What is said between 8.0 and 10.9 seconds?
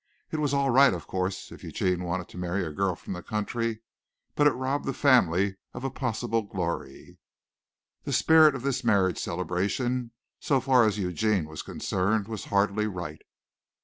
The spirit of this marriage celebration, so far